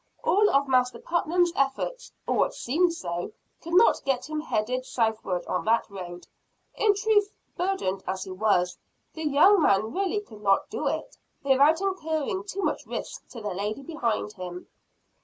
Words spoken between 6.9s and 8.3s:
truth, burdened as